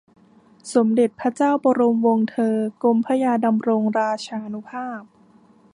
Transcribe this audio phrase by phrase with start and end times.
[0.73, 5.01] สมเด็จพระเจ้าบรมวงศเธอ กรมพระยาดำรงราชานุภาพ